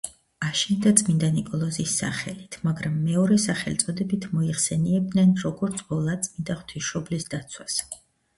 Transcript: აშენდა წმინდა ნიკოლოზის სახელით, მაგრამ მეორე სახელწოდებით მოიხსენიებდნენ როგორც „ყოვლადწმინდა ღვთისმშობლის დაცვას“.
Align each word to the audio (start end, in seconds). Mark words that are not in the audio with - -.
აშენდა 0.45 0.91
წმინდა 1.01 1.27
ნიკოლოზის 1.33 1.91
სახელით, 2.01 2.57
მაგრამ 2.67 2.95
მეორე 3.09 3.37
სახელწოდებით 3.43 4.25
მოიხსენიებდნენ 4.39 5.35
როგორც 5.45 5.85
„ყოვლადწმინდა 5.93 6.59
ღვთისმშობლის 6.65 7.31
დაცვას“. 7.37 7.79